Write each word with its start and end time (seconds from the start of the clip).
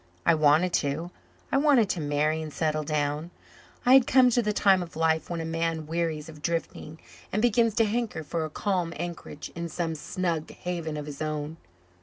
I 0.25 0.33
wanted 0.33 0.73
to; 0.81 1.11
I 1.51 1.57
wanted 1.57 1.87
to 1.89 2.01
marry 2.01 2.41
and 2.41 2.51
settle 2.51 2.81
down. 2.81 3.29
I 3.85 3.93
had 3.93 4.07
come 4.07 4.31
to 4.31 4.41
the 4.41 4.51
time 4.51 4.81
of 4.81 4.95
life 4.95 5.29
when 5.29 5.39
a 5.39 5.45
man 5.45 5.85
wearies 5.85 6.27
of 6.27 6.41
drifting 6.41 6.97
and 7.31 7.39
begins 7.39 7.75
to 7.75 7.85
hanker 7.85 8.23
for 8.23 8.43
a 8.43 8.49
calm 8.49 8.93
anchorage 8.95 9.51
in 9.53 9.69
some 9.69 9.93
snug 9.93 10.49
haven 10.49 10.97
of 10.97 11.05
his 11.05 11.21
own. 11.21 11.57